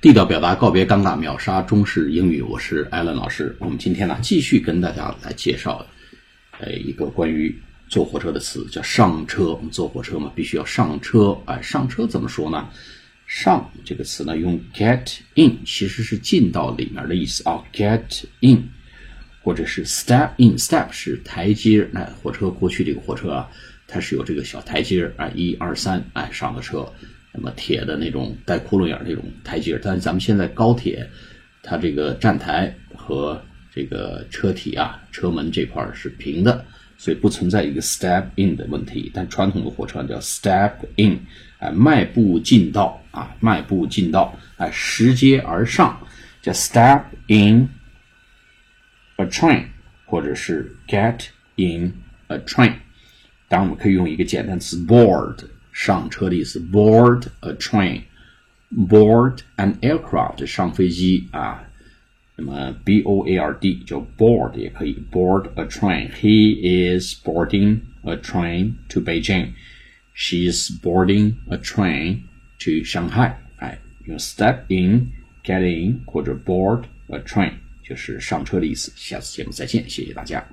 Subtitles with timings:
[0.00, 2.40] 地道表达，告别尴尬，秒杀中式英语。
[2.40, 3.56] 我是艾伦老师。
[3.58, 5.84] 我们今天呢，继续跟大家来介绍，
[6.60, 7.52] 呃，一个关于
[7.88, 9.46] 坐火车的词，叫上车。
[9.54, 11.36] 我们坐火车嘛，必须要上车。
[11.46, 12.68] 哎，上车怎么说呢？
[13.26, 18.68] 上这个词呢，用 get in，其实是进到里面的意思啊，get in，
[19.42, 20.56] 或者是 step in。
[20.56, 23.50] step 是台阶，那火车过去这个火车啊，
[23.88, 26.88] 它是有这个小台阶啊，一二三，哎，上了车。
[27.40, 31.08] 那么铁的那种带窟窿眼那种台阶，但是咱们现在高铁，
[31.62, 33.40] 它这个站台和
[33.72, 36.64] 这个车体啊、车门这块是平的，
[36.96, 39.08] 所以不存在一个 step in 的问题。
[39.14, 41.20] 但传统的火车叫 step in，
[41.60, 45.96] 哎，迈步进到啊，迈步进到，哎，拾阶而上，
[46.42, 47.68] 叫 step in
[49.16, 49.64] a train，
[50.06, 51.20] 或者是 get
[51.54, 51.94] in
[52.26, 52.74] a train。
[53.46, 55.36] 当然，我们可以用一个简单词 board。
[55.77, 61.63] 上车的意思，board a train，board an aircraft，上飞机啊。
[62.35, 68.99] 那么 b o a r d 叫 board 也可以，board a train。He is boarding a train to
[68.99, 69.53] Beijing.
[70.15, 72.21] She is boarding a train
[72.59, 73.33] to Shanghai。
[73.57, 77.53] 哎，用 step in、get in 或者 board a train
[77.87, 78.91] 就是上车的意思。
[78.95, 80.43] 下次节目再见，谢谢大家。